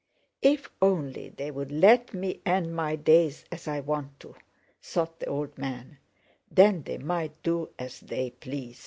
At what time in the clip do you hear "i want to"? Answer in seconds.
3.67-4.33